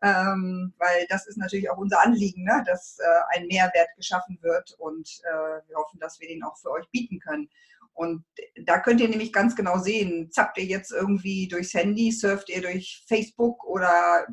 Ähm, 0.01 0.73
weil 0.79 1.07
das 1.09 1.27
ist 1.27 1.39
natürlich 1.39 1.69
auch 1.71 1.77
unser 1.79 2.05
Anliegen, 2.05 2.45
ne? 2.45 2.63
dass 2.67 2.99
äh, 3.01 3.37
ein 3.37 3.49
Mehrwert 3.49 3.89
geschaffen 3.97 4.39
wird 4.43 4.77
und 4.79 5.09
äh, 5.25 5.69
wir 5.69 5.77
hoffen, 5.77 5.99
dass 5.99 6.21
wir 6.21 6.29
den 6.29 6.45
auch 6.45 6.57
für 6.57 6.71
euch 6.71 6.89
bieten 6.91 7.19
können. 7.19 7.49
Und 7.95 8.25
da 8.69 8.79
könnt 8.79 9.01
ihr 9.01 9.09
nämlich 9.09 9.33
ganz 9.33 9.57
genau 9.57 9.79
sehen, 9.79 10.31
zappt 10.31 10.59
ihr 10.59 10.65
jetzt 10.65 10.93
irgendwie 10.93 11.49
durchs 11.49 11.73
Handy, 11.73 12.13
surft 12.13 12.51
ihr 12.51 12.61
durch 12.61 13.03
Facebook 13.09 13.65
oder 13.65 14.27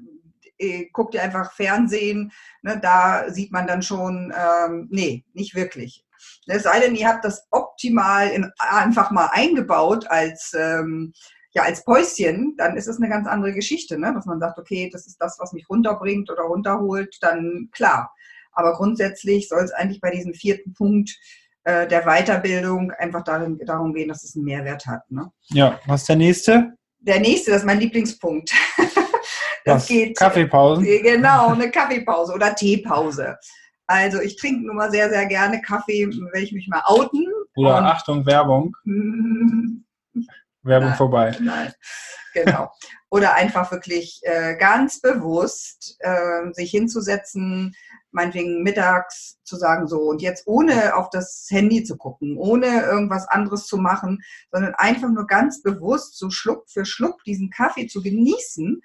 äh, 0.57 0.87
guckt 0.91 1.13
ihr 1.13 1.23
einfach 1.23 1.53
Fernsehen, 1.53 2.33
ne, 2.61 2.77
da 2.77 3.29
sieht 3.29 3.53
man 3.53 3.65
dann 3.65 3.81
schon, 3.81 4.33
ähm, 4.35 4.89
nee, 4.91 5.23
nicht 5.33 5.55
wirklich. 5.55 6.05
Es 6.47 6.63
sei 6.63 6.81
denn, 6.81 6.95
ihr 6.95 7.07
habt 7.07 7.23
das 7.23 7.47
optimal 7.51 8.27
in, 8.27 8.51
einfach 8.57 9.09
mal 9.09 9.29
eingebaut 9.31 10.07
als, 10.07 10.53
ähm, 10.53 11.13
ja, 11.51 11.63
als 11.63 11.85
Päuschen, 11.85 12.55
dann 12.57 12.75
ist 12.75 12.87
es 12.87 12.97
eine 12.97 13.07
ganz 13.07 13.27
andere 13.27 13.53
Geschichte, 13.53 13.97
ne? 13.97 14.13
dass 14.13 14.25
man 14.25 14.41
sagt, 14.41 14.59
okay, 14.59 14.89
das 14.91 15.07
ist 15.07 15.15
das, 15.21 15.37
was 15.39 15.53
mich 15.53 15.69
runterbringt 15.69 16.29
oder 16.29 16.43
runterholt, 16.43 17.17
dann 17.21 17.69
klar. 17.71 18.13
Aber 18.51 18.73
grundsätzlich 18.73 19.47
soll 19.47 19.63
es 19.63 19.71
eigentlich 19.71 20.01
bei 20.01 20.11
diesem 20.11 20.33
vierten 20.33 20.73
Punkt 20.73 21.17
äh, 21.65 21.87
der 21.87 22.03
Weiterbildung 22.03 22.91
einfach 22.91 23.23
darin, 23.23 23.59
darum 23.65 23.93
gehen, 23.93 24.07
dass 24.07 24.23
es 24.23 24.35
einen 24.35 24.45
Mehrwert 24.45 24.85
hat. 24.85 25.01
Ne? 25.09 25.31
Ja, 25.47 25.79
was 25.87 26.01
ist 26.01 26.09
der 26.09 26.15
nächste? 26.15 26.73
Der 26.99 27.19
nächste, 27.19 27.51
das 27.51 27.61
ist 27.61 27.65
mein 27.65 27.79
Lieblingspunkt. 27.79 28.51
das 29.65 29.81
was? 29.81 29.87
geht. 29.87 30.17
Kaffeepausen? 30.17 30.85
Äh, 30.85 30.99
genau, 30.99 31.53
eine 31.53 31.71
Kaffeepause 31.71 32.33
oder 32.33 32.53
Teepause. 32.55 33.35
Also 33.87 34.19
ich 34.21 34.35
trinke 34.37 34.65
nun 34.65 34.75
mal 34.75 34.91
sehr, 34.91 35.09
sehr 35.09 35.25
gerne 35.25 35.61
Kaffee, 35.61 36.07
will 36.07 36.43
ich 36.43 36.51
mich 36.51 36.67
mal 36.67 36.81
outen. 36.85 37.27
Oder 37.55 37.83
Achtung, 37.83 38.25
Werbung. 38.25 38.75
Werbung 40.63 40.89
nein, 40.89 40.97
vorbei. 40.97 41.35
Nein, 41.39 41.73
genau. 42.33 42.71
Oder 43.09 43.35
einfach 43.35 43.71
wirklich 43.71 44.19
äh, 44.23 44.55
ganz 44.55 45.01
bewusst 45.01 45.97
äh, 45.99 46.51
sich 46.53 46.71
hinzusetzen, 46.71 47.75
meinetwegen 48.15 48.63
mittags 48.63 49.37
zu 49.43 49.55
sagen, 49.57 49.87
so 49.87 49.99
und 49.99 50.21
jetzt 50.21 50.47
ohne 50.47 50.95
auf 50.95 51.09
das 51.11 51.45
Handy 51.49 51.83
zu 51.83 51.97
gucken, 51.97 52.37
ohne 52.37 52.83
irgendwas 52.83 53.27
anderes 53.27 53.67
zu 53.67 53.77
machen, 53.77 54.23
sondern 54.51 54.73
einfach 54.75 55.09
nur 55.09 55.27
ganz 55.27 55.61
bewusst 55.61 56.17
so 56.17 56.31
Schluck 56.31 56.69
für 56.69 56.85
Schluck 56.85 57.23
diesen 57.25 57.51
Kaffee 57.51 57.87
zu 57.87 58.01
genießen, 58.01 58.81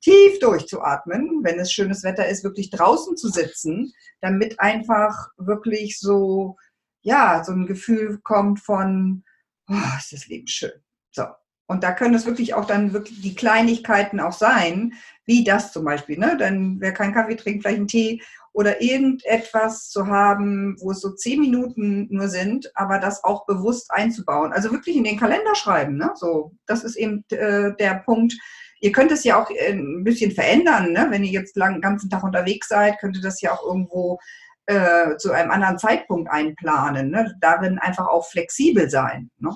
tief 0.00 0.38
durchzuatmen, 0.40 1.40
wenn 1.42 1.58
es 1.58 1.72
schönes 1.72 2.02
Wetter 2.02 2.26
ist, 2.26 2.42
wirklich 2.42 2.70
draußen 2.70 3.16
zu 3.16 3.28
sitzen, 3.28 3.92
damit 4.20 4.58
einfach 4.58 5.28
wirklich 5.36 6.00
so 6.00 6.56
ja, 7.02 7.42
so 7.44 7.52
ein 7.52 7.66
Gefühl 7.66 8.20
kommt 8.22 8.60
von, 8.60 9.24
oh, 9.68 9.98
ist 9.98 10.12
das 10.12 10.26
Leben 10.28 10.46
schön. 10.46 10.72
So. 11.10 11.24
Und 11.66 11.84
da 11.84 11.92
können 11.92 12.14
es 12.14 12.26
wirklich 12.26 12.54
auch 12.54 12.64
dann 12.64 12.92
wirklich 12.92 13.20
die 13.20 13.34
Kleinigkeiten 13.34 14.20
auch 14.20 14.32
sein, 14.32 14.94
wie 15.24 15.44
das 15.44 15.72
zum 15.72 15.84
Beispiel, 15.84 16.18
ne? 16.18 16.36
Denn 16.36 16.80
wer 16.80 16.92
keinen 16.92 17.14
Kaffee 17.14 17.36
trinkt, 17.36 17.62
vielleicht 17.62 17.78
einen 17.78 17.88
Tee 17.88 18.22
oder 18.52 18.82
irgendetwas 18.82 19.88
zu 19.88 20.06
haben, 20.06 20.76
wo 20.80 20.90
es 20.90 21.00
so 21.00 21.12
zehn 21.12 21.40
Minuten 21.40 22.08
nur 22.10 22.28
sind, 22.28 22.70
aber 22.74 22.98
das 22.98 23.24
auch 23.24 23.46
bewusst 23.46 23.90
einzubauen. 23.90 24.52
Also 24.52 24.70
wirklich 24.70 24.96
in 24.96 25.04
den 25.04 25.18
Kalender 25.18 25.54
schreiben, 25.54 25.96
ne? 25.96 26.12
So, 26.14 26.52
das 26.66 26.84
ist 26.84 26.96
eben 26.96 27.24
äh, 27.30 27.74
der 27.76 28.02
Punkt. 28.04 28.34
Ihr 28.80 28.92
könnt 28.92 29.12
es 29.12 29.24
ja 29.24 29.42
auch 29.42 29.50
äh, 29.50 29.72
ein 29.72 30.04
bisschen 30.04 30.32
verändern, 30.32 30.92
ne? 30.92 31.06
Wenn 31.10 31.24
ihr 31.24 31.32
jetzt 31.32 31.56
lang, 31.56 31.74
den 31.74 31.80
ganzen 31.80 32.10
Tag 32.10 32.24
unterwegs 32.24 32.68
seid, 32.68 32.98
könnt 33.00 33.16
ihr 33.16 33.22
das 33.22 33.40
ja 33.40 33.52
auch 33.52 33.64
irgendwo 33.64 34.18
äh, 34.66 35.16
zu 35.16 35.32
einem 35.32 35.50
anderen 35.50 35.78
Zeitpunkt 35.78 36.30
einplanen. 36.30 37.10
Ne? 37.10 37.34
Darin 37.40 37.78
einfach 37.78 38.06
auch 38.06 38.26
flexibel 38.26 38.88
sein. 38.88 39.30
Ne? 39.38 39.50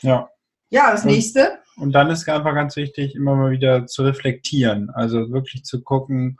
Ja. 0.00 0.28
Ja, 0.70 0.92
das 0.92 1.04
und, 1.04 1.10
nächste. 1.10 1.58
Und 1.76 1.92
dann 1.92 2.10
ist 2.10 2.28
einfach 2.28 2.54
ganz 2.54 2.76
wichtig, 2.76 3.14
immer 3.14 3.34
mal 3.34 3.50
wieder 3.50 3.86
zu 3.86 4.02
reflektieren. 4.02 4.90
Also 4.90 5.32
wirklich 5.32 5.64
zu 5.64 5.82
gucken, 5.82 6.38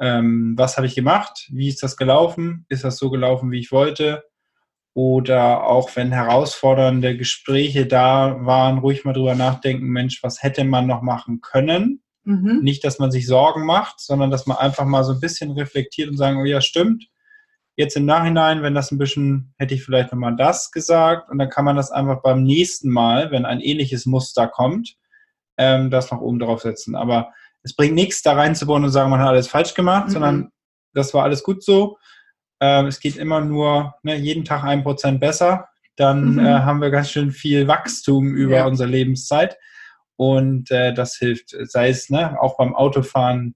ähm, 0.00 0.54
was 0.56 0.76
habe 0.76 0.86
ich 0.86 0.94
gemacht, 0.94 1.48
wie 1.52 1.68
ist 1.68 1.82
das 1.82 1.96
gelaufen, 1.96 2.64
ist 2.68 2.84
das 2.84 2.96
so 2.96 3.10
gelaufen, 3.10 3.50
wie 3.50 3.60
ich 3.60 3.70
wollte. 3.72 4.24
Oder 4.92 5.64
auch 5.64 5.94
wenn 5.94 6.10
herausfordernde 6.10 7.16
Gespräche 7.16 7.86
da 7.86 8.44
waren, 8.44 8.78
ruhig 8.78 9.04
mal 9.04 9.12
drüber 9.12 9.34
nachdenken, 9.34 9.86
Mensch, 9.86 10.22
was 10.22 10.42
hätte 10.42 10.64
man 10.64 10.86
noch 10.86 11.02
machen 11.02 11.40
können? 11.40 12.02
Mhm. 12.24 12.60
Nicht, 12.62 12.84
dass 12.84 12.98
man 12.98 13.10
sich 13.10 13.26
Sorgen 13.26 13.64
macht, 13.64 14.00
sondern 14.00 14.30
dass 14.30 14.46
man 14.46 14.56
einfach 14.56 14.84
mal 14.84 15.04
so 15.04 15.12
ein 15.12 15.20
bisschen 15.20 15.52
reflektiert 15.52 16.10
und 16.10 16.16
sagen, 16.16 16.38
oh 16.40 16.44
ja, 16.44 16.60
stimmt, 16.60 17.06
Jetzt 17.80 17.96
im 17.96 18.04
Nachhinein, 18.04 18.62
wenn 18.62 18.74
das 18.74 18.90
ein 18.90 18.98
bisschen, 18.98 19.54
hätte 19.56 19.72
ich 19.72 19.82
vielleicht 19.82 20.12
nochmal 20.12 20.36
das 20.36 20.70
gesagt 20.70 21.30
und 21.30 21.38
dann 21.38 21.48
kann 21.48 21.64
man 21.64 21.76
das 21.76 21.90
einfach 21.90 22.20
beim 22.20 22.42
nächsten 22.42 22.90
Mal, 22.90 23.30
wenn 23.30 23.46
ein 23.46 23.60
ähnliches 23.60 24.04
Muster 24.04 24.48
kommt, 24.48 24.96
ähm, 25.56 25.90
das 25.90 26.10
noch 26.10 26.20
oben 26.20 26.38
drauf 26.38 26.60
setzen. 26.60 26.94
Aber 26.94 27.32
es 27.62 27.74
bringt 27.74 27.94
nichts, 27.94 28.22
da 28.22 28.32
reinzubauen 28.32 28.84
und 28.84 28.90
sagen, 28.90 29.10
man 29.10 29.20
hat 29.20 29.28
alles 29.28 29.48
falsch 29.48 29.74
gemacht, 29.74 30.08
mhm. 30.08 30.12
sondern 30.12 30.50
das 30.94 31.14
war 31.14 31.24
alles 31.24 31.42
gut 31.42 31.62
so. 31.62 31.98
Ähm, 32.60 32.86
es 32.86 33.00
geht 33.00 33.16
immer 33.16 33.40
nur 33.40 33.94
ne, 34.02 34.16
jeden 34.16 34.44
Tag 34.44 34.64
ein 34.64 34.82
Prozent 34.82 35.20
besser. 35.20 35.68
Dann 35.96 36.34
mhm. 36.34 36.38
äh, 36.40 36.60
haben 36.60 36.80
wir 36.80 36.90
ganz 36.90 37.10
schön 37.10 37.30
viel 37.30 37.68
Wachstum 37.68 38.34
über 38.34 38.56
ja. 38.56 38.66
unsere 38.66 38.88
Lebenszeit. 38.88 39.58
Und 40.16 40.70
äh, 40.70 40.92
das 40.92 41.16
hilft, 41.16 41.56
sei 41.64 41.88
es 41.88 42.10
ne, 42.10 42.40
auch 42.40 42.56
beim 42.56 42.74
Autofahren, 42.74 43.54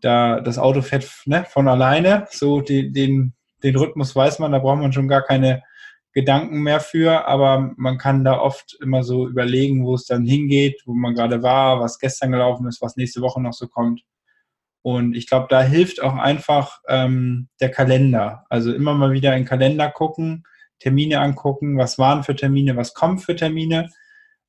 da 0.00 0.40
das 0.40 0.58
Auto 0.58 0.82
fährt 0.82 1.08
ne, 1.26 1.44
von 1.48 1.68
alleine, 1.68 2.26
so 2.30 2.60
die, 2.60 2.90
den 2.90 3.34
den 3.62 3.76
Rhythmus 3.76 4.14
weiß 4.14 4.38
man, 4.38 4.52
da 4.52 4.58
braucht 4.58 4.80
man 4.80 4.92
schon 4.92 5.08
gar 5.08 5.22
keine 5.22 5.62
Gedanken 6.12 6.62
mehr 6.62 6.80
für, 6.80 7.26
aber 7.26 7.72
man 7.76 7.96
kann 7.96 8.24
da 8.24 8.38
oft 8.38 8.76
immer 8.82 9.02
so 9.02 9.26
überlegen, 9.26 9.84
wo 9.84 9.94
es 9.94 10.04
dann 10.04 10.24
hingeht, 10.24 10.82
wo 10.84 10.92
man 10.92 11.14
gerade 11.14 11.42
war, 11.42 11.80
was 11.80 11.98
gestern 11.98 12.32
gelaufen 12.32 12.66
ist, 12.66 12.82
was 12.82 12.96
nächste 12.96 13.22
Woche 13.22 13.40
noch 13.40 13.54
so 13.54 13.66
kommt. 13.66 14.02
Und 14.82 15.14
ich 15.14 15.28
glaube, 15.28 15.46
da 15.48 15.62
hilft 15.62 16.02
auch 16.02 16.16
einfach 16.16 16.80
ähm, 16.88 17.48
der 17.60 17.70
Kalender. 17.70 18.44
Also 18.50 18.74
immer 18.74 18.94
mal 18.94 19.12
wieder 19.12 19.32
in 19.32 19.42
den 19.42 19.48
Kalender 19.48 19.90
gucken, 19.90 20.44
Termine 20.80 21.20
angucken, 21.20 21.78
was 21.78 21.98
waren 21.98 22.24
für 22.24 22.34
Termine, 22.34 22.76
was 22.76 22.92
kommen 22.92 23.18
für 23.18 23.36
Termine, 23.36 23.88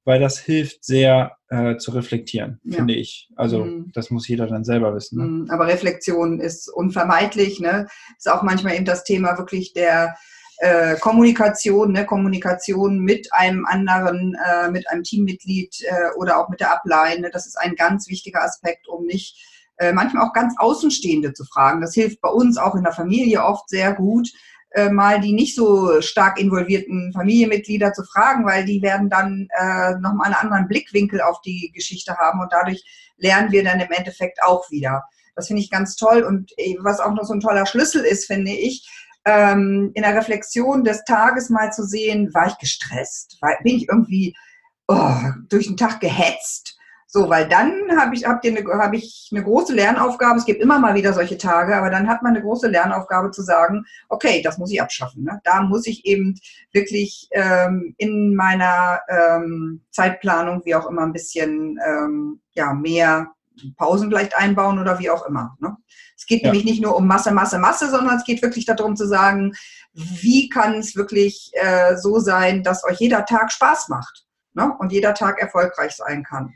weil 0.03 0.19
das 0.19 0.39
hilft 0.39 0.83
sehr 0.83 1.37
äh, 1.49 1.77
zu 1.77 1.91
reflektieren, 1.91 2.59
ja. 2.63 2.77
finde 2.77 2.95
ich. 2.95 3.29
Also 3.35 3.63
mhm. 3.63 3.91
das 3.93 4.09
muss 4.09 4.27
jeder 4.27 4.47
dann 4.47 4.65
selber 4.65 4.93
wissen. 4.95 5.19
Ne? 5.19 5.25
Mhm. 5.25 5.49
Aber 5.51 5.67
Reflexion 5.67 6.39
ist 6.41 6.67
unvermeidlich. 6.67 7.59
Ne? 7.59 7.87
Ist 8.17 8.29
auch 8.29 8.41
manchmal 8.41 8.75
eben 8.75 8.85
das 8.85 9.03
Thema 9.03 9.37
wirklich 9.37 9.73
der 9.73 10.15
äh, 10.63 10.95
Kommunikation, 10.95 11.91
ne? 11.91 12.05
Kommunikation 12.05 12.99
mit 12.99 13.27
einem 13.33 13.65
anderen, 13.65 14.33
äh, 14.35 14.71
mit 14.71 14.89
einem 14.89 15.03
Teammitglied 15.03 15.75
äh, 15.81 16.15
oder 16.15 16.39
auch 16.39 16.47
mit 16.47 16.61
der 16.61 16.71
Ableine. 16.71 17.23
Ne? 17.23 17.29
Das 17.33 17.45
ist 17.45 17.57
ein 17.57 17.75
ganz 17.75 18.07
wichtiger 18.07 18.41
Aspekt, 18.41 18.87
um 18.87 19.05
nicht 19.05 19.45
äh, 19.77 19.91
manchmal 19.91 20.25
auch 20.25 20.31
ganz 20.31 20.53
Außenstehende 20.57 21.33
zu 21.33 21.43
fragen. 21.43 21.81
Das 21.81 21.93
hilft 21.93 22.21
bei 22.21 22.29
uns 22.29 22.57
auch 22.57 22.75
in 22.75 22.83
der 22.83 22.93
Familie 22.93 23.43
oft 23.43 23.67
sehr 23.67 23.91
gut, 23.91 24.29
äh, 24.69 24.89
mal 24.89 25.19
die 25.19 25.33
nicht 25.33 25.53
so 25.53 25.99
stark 25.99 26.39
involvierten 26.39 27.11
Familienmitglieder 27.11 27.91
zu 27.91 28.05
fragen, 28.05 28.45
weil 28.45 28.63
die 28.63 28.81
werden 28.81 29.09
dann 29.09 29.49
äh, 29.59 29.95
nochmal 29.99 30.27
einen 30.27 30.35
anderen 30.35 30.69
Blickwinkel 30.69 31.19
auf 31.19 31.41
die 31.41 31.73
Geschichte 31.75 32.15
haben 32.15 32.39
und 32.39 32.53
dadurch 32.53 32.85
lernen 33.17 33.51
wir 33.51 33.65
dann 33.65 33.81
im 33.81 33.91
Endeffekt 33.91 34.41
auch 34.41 34.71
wieder. 34.71 35.03
Das 35.35 35.47
finde 35.47 35.61
ich 35.61 35.69
ganz 35.69 35.97
toll 35.97 36.23
und 36.23 36.51
was 36.79 37.01
auch 37.01 37.13
noch 37.13 37.25
so 37.25 37.33
ein 37.33 37.41
toller 37.41 37.65
Schlüssel 37.65 38.05
ist, 38.05 38.27
finde 38.27 38.51
ich, 38.51 38.87
ähm, 39.25 39.91
in 39.93 40.03
der 40.03 40.15
Reflexion 40.15 40.83
des 40.83 41.03
Tages 41.05 41.49
mal 41.49 41.71
zu 41.71 41.83
sehen, 41.83 42.33
war 42.33 42.47
ich 42.47 42.57
gestresst, 42.57 43.37
war, 43.41 43.51
bin 43.63 43.77
ich 43.77 43.87
irgendwie 43.89 44.35
oh, 44.87 45.15
durch 45.49 45.67
den 45.67 45.77
Tag 45.77 45.99
gehetzt, 45.99 46.77
so, 47.15 47.29
weil 47.29 47.47
dann 47.47 47.95
habe 47.95 48.15
ich, 48.15 48.25
hab 48.25 48.43
eine, 48.43 48.63
hab 48.65 48.91
ich 48.91 49.29
eine 49.31 49.43
große 49.43 49.71
Lernaufgabe. 49.71 50.39
Es 50.39 50.45
gibt 50.45 50.63
immer 50.63 50.79
mal 50.79 50.95
wieder 50.95 51.13
solche 51.13 51.37
Tage, 51.37 51.75
aber 51.75 51.91
dann 51.91 52.09
hat 52.09 52.23
man 52.23 52.33
eine 52.33 52.41
große 52.41 52.67
Lernaufgabe 52.67 53.29
zu 53.29 53.43
sagen, 53.43 53.85
okay, 54.09 54.41
das 54.41 54.57
muss 54.57 54.71
ich 54.71 54.81
abschaffen. 54.81 55.23
Ne? 55.23 55.39
Da 55.43 55.61
muss 55.61 55.85
ich 55.85 56.07
eben 56.07 56.39
wirklich 56.71 57.27
ähm, 57.33 57.93
in 57.99 58.33
meiner 58.33 58.99
ähm, 59.07 59.81
Zeitplanung, 59.91 60.63
wie 60.65 60.73
auch 60.73 60.89
immer, 60.89 61.03
ein 61.03 61.13
bisschen 61.13 61.77
ähm, 61.87 62.41
ja, 62.53 62.73
mehr 62.73 63.27
Pausen 63.77 64.09
vielleicht 64.09 64.35
einbauen 64.35 64.79
oder 64.79 64.99
wie 64.99 65.09
auch 65.09 65.25
immer. 65.25 65.55
Ne? 65.59 65.75
Es 66.17 66.25
geht 66.25 66.41
ja. 66.41 66.47
nämlich 66.47 66.65
nicht 66.65 66.81
nur 66.81 66.95
um 66.95 67.07
Masse, 67.07 67.31
Masse, 67.31 67.59
Masse, 67.59 67.89
sondern 67.89 68.17
es 68.17 68.23
geht 68.23 68.41
wirklich 68.41 68.65
darum 68.65 68.95
zu 68.95 69.07
sagen, 69.07 69.53
wie 69.93 70.49
kann 70.49 70.75
es 70.75 70.95
wirklich 70.95 71.51
äh, 71.53 71.95
so 71.97 72.19
sein, 72.19 72.63
dass 72.63 72.83
euch 72.83 72.99
jeder 72.99 73.25
Tag 73.25 73.51
Spaß 73.51 73.89
macht 73.89 74.25
ne? 74.53 74.73
und 74.79 74.91
jeder 74.91 75.13
Tag 75.13 75.39
erfolgreich 75.39 75.93
sein 75.93 76.23
kann. 76.23 76.53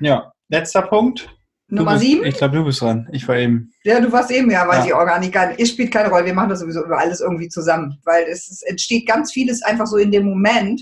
Ja, 0.00 0.32
letzter 0.48 0.82
Punkt. 0.82 1.28
Nummer 1.68 1.94
bist, 1.94 2.04
sieben? 2.04 2.24
Ich 2.24 2.36
glaube, 2.36 2.56
du 2.56 2.64
bist 2.64 2.80
dran. 2.80 3.08
Ich 3.12 3.26
war 3.26 3.36
eben. 3.36 3.72
Ja, 3.82 4.00
du 4.00 4.10
warst 4.12 4.30
eben, 4.30 4.50
ja, 4.50 4.66
weil 4.68 4.80
ja. 4.80 4.84
die 4.86 4.92
Organik, 4.92 5.36
es 5.58 5.70
spielt 5.70 5.92
keine 5.92 6.10
Rolle. 6.10 6.26
Wir 6.26 6.34
machen 6.34 6.50
das 6.50 6.60
sowieso 6.60 6.84
über 6.84 6.98
alles 6.98 7.20
irgendwie 7.20 7.48
zusammen, 7.48 8.00
weil 8.04 8.24
es, 8.24 8.48
es 8.48 8.62
entsteht 8.62 9.06
ganz 9.06 9.32
vieles 9.32 9.62
einfach 9.62 9.86
so 9.86 9.96
in 9.96 10.12
dem 10.12 10.26
Moment, 10.26 10.80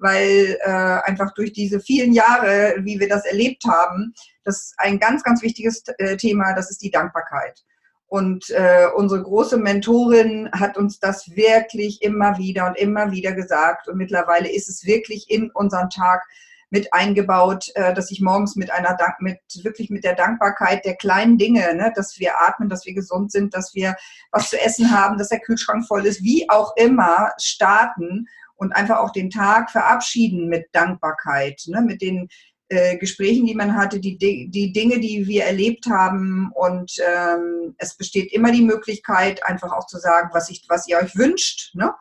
weil 0.00 0.58
äh, 0.60 0.70
einfach 0.70 1.32
durch 1.34 1.52
diese 1.52 1.80
vielen 1.80 2.12
Jahre, 2.12 2.76
wie 2.80 2.98
wir 2.98 3.08
das 3.08 3.24
erlebt 3.24 3.64
haben, 3.68 4.14
das 4.44 4.56
ist 4.56 4.74
ein 4.78 4.98
ganz, 4.98 5.22
ganz 5.22 5.42
wichtiges 5.42 5.84
äh, 5.98 6.16
Thema, 6.16 6.54
das 6.54 6.70
ist 6.70 6.82
die 6.82 6.90
Dankbarkeit. 6.90 7.62
Und 8.06 8.50
äh, 8.50 8.86
unsere 8.96 9.22
große 9.22 9.56
Mentorin 9.56 10.50
hat 10.52 10.76
uns 10.76 10.98
das 10.98 11.36
wirklich 11.36 12.02
immer 12.02 12.38
wieder 12.38 12.66
und 12.66 12.76
immer 12.76 13.12
wieder 13.12 13.32
gesagt. 13.32 13.86
Und 13.86 13.98
mittlerweile 13.98 14.50
ist 14.50 14.68
es 14.68 14.84
wirklich 14.84 15.30
in 15.30 15.50
unseren 15.52 15.90
Tag 15.90 16.24
mit 16.70 16.92
eingebaut, 16.92 17.70
äh, 17.74 17.94
dass 17.94 18.10
ich 18.10 18.20
morgens 18.20 18.56
mit 18.56 18.72
einer 18.72 18.96
Dank, 18.96 19.20
mit 19.20 19.38
wirklich 19.62 19.90
mit 19.90 20.02
der 20.02 20.16
Dankbarkeit 20.16 20.84
der 20.84 20.96
kleinen 20.96 21.38
Dinge, 21.38 21.74
ne, 21.74 21.92
dass 21.94 22.18
wir 22.18 22.40
atmen, 22.40 22.68
dass 22.68 22.84
wir 22.84 22.94
gesund 22.94 23.30
sind, 23.30 23.54
dass 23.54 23.74
wir 23.74 23.94
was 24.32 24.50
zu 24.50 24.60
essen 24.60 24.90
haben, 24.90 25.18
dass 25.18 25.28
der 25.28 25.40
Kühlschrank 25.40 25.86
voll 25.86 26.06
ist, 26.06 26.22
wie 26.22 26.48
auch 26.48 26.74
immer 26.76 27.30
starten 27.38 28.26
und 28.60 28.72
einfach 28.72 28.98
auch 28.98 29.10
den 29.10 29.30
Tag 29.30 29.70
verabschieden 29.70 30.48
mit 30.48 30.66
Dankbarkeit, 30.72 31.62
ne, 31.66 31.80
mit 31.80 32.02
den 32.02 32.28
äh, 32.68 32.98
Gesprächen, 32.98 33.46
die 33.46 33.54
man 33.54 33.74
hatte, 33.74 33.98
die, 33.98 34.16
die 34.16 34.72
Dinge, 34.72 35.00
die 35.00 35.26
wir 35.26 35.44
erlebt 35.44 35.86
haben. 35.90 36.52
Und 36.54 36.92
ähm, 37.04 37.74
es 37.78 37.96
besteht 37.96 38.32
immer 38.32 38.52
die 38.52 38.62
Möglichkeit, 38.62 39.44
einfach 39.44 39.72
auch 39.72 39.86
zu 39.86 39.98
sagen, 39.98 40.30
was, 40.32 40.50
ich, 40.50 40.64
was 40.68 40.86
ihr 40.86 40.98
euch 40.98 41.16
wünscht. 41.16 41.74
Ne? 41.74 41.92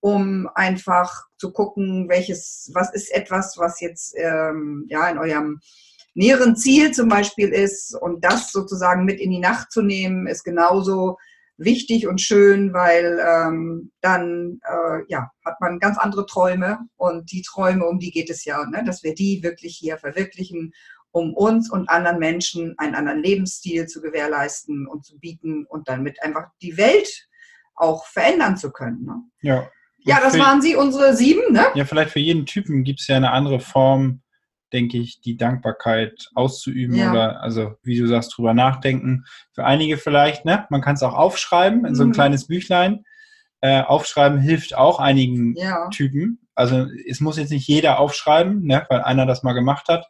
um 0.00 0.48
einfach 0.54 1.24
zu 1.38 1.52
gucken, 1.52 2.08
welches, 2.08 2.70
was 2.72 2.92
ist 2.94 3.12
etwas, 3.12 3.56
was 3.58 3.80
jetzt 3.80 4.14
ähm, 4.16 4.86
ja 4.88 5.08
in 5.08 5.18
eurem 5.18 5.60
näheren 6.14 6.56
Ziel 6.56 6.92
zum 6.92 7.08
Beispiel 7.08 7.48
ist 7.48 7.94
und 7.94 8.24
das 8.24 8.52
sozusagen 8.52 9.04
mit 9.04 9.20
in 9.20 9.30
die 9.30 9.40
Nacht 9.40 9.72
zu 9.72 9.82
nehmen, 9.82 10.26
ist 10.26 10.44
genauso 10.44 11.18
wichtig 11.58 12.06
und 12.06 12.20
schön, 12.20 12.72
weil 12.72 13.18
ähm, 13.20 13.92
dann 14.00 14.60
äh, 14.64 15.02
ja, 15.08 15.30
hat 15.44 15.60
man 15.60 15.78
ganz 15.80 15.98
andere 15.98 16.24
Träume 16.24 16.78
und 16.96 17.30
die 17.32 17.42
Träume, 17.42 17.84
um 17.84 17.98
die 17.98 18.10
geht 18.10 18.30
es 18.30 18.44
ja, 18.44 18.64
ne? 18.64 18.84
dass 18.84 19.02
wir 19.02 19.14
die 19.14 19.42
wirklich 19.42 19.76
hier 19.76 19.98
verwirklichen, 19.98 20.72
um 21.10 21.34
uns 21.34 21.70
und 21.70 21.88
anderen 21.90 22.18
Menschen 22.18 22.74
einen 22.78 22.94
anderen 22.94 23.22
Lebensstil 23.22 23.86
zu 23.86 24.00
gewährleisten 24.00 24.86
und 24.86 25.04
zu 25.04 25.18
bieten 25.18 25.66
und 25.66 25.88
damit 25.88 26.22
einfach 26.22 26.46
die 26.62 26.76
Welt 26.76 27.28
auch 27.74 28.06
verändern 28.06 28.56
zu 28.56 28.70
können. 28.70 29.04
Ne? 29.04 29.22
Ja, 29.42 29.68
ja, 30.00 30.20
das 30.20 30.38
waren 30.38 30.62
sie, 30.62 30.76
unsere 30.76 31.14
sieben, 31.14 31.52
ne? 31.52 31.66
Ja, 31.74 31.84
vielleicht 31.84 32.12
für 32.12 32.20
jeden 32.20 32.46
Typen 32.46 32.84
gibt 32.84 33.00
es 33.00 33.08
ja 33.08 33.16
eine 33.16 33.32
andere 33.32 33.60
Form, 33.60 34.22
denke 34.72 34.98
ich, 34.98 35.20
die 35.20 35.36
Dankbarkeit 35.36 36.30
auszuüben 36.34 36.96
ja. 36.96 37.10
oder, 37.10 37.42
also 37.42 37.74
wie 37.82 37.98
du 37.98 38.06
sagst, 38.06 38.36
drüber 38.36 38.54
nachdenken. 38.54 39.24
Für 39.52 39.64
einige 39.64 39.96
vielleicht, 39.96 40.44
ne? 40.44 40.66
Man 40.70 40.80
kann 40.80 40.94
es 40.94 41.02
auch 41.02 41.14
aufschreiben 41.14 41.84
in 41.84 41.94
so 41.94 42.02
ein 42.02 42.08
mhm. 42.08 42.12
kleines 42.12 42.46
Büchlein. 42.46 43.04
Äh, 43.60 43.82
aufschreiben 43.82 44.38
hilft 44.38 44.76
auch 44.76 45.00
einigen 45.00 45.56
ja. 45.56 45.88
Typen. 45.88 46.46
Also 46.54 46.86
es 47.08 47.20
muss 47.20 47.38
jetzt 47.38 47.50
nicht 47.50 47.66
jeder 47.66 47.98
aufschreiben, 47.98 48.64
ne? 48.64 48.86
weil 48.88 49.02
einer 49.02 49.26
das 49.26 49.42
mal 49.42 49.52
gemacht 49.52 49.88
hat. 49.88 50.06